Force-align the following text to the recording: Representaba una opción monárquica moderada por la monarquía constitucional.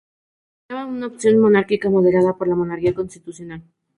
Representaba 0.67 0.87
una 0.97 1.05
opción 1.13 1.37
monárquica 1.37 1.87
moderada 1.91 2.35
por 2.35 2.47
la 2.47 2.55
monarquía 2.55 2.95
constitucional. 2.95 3.61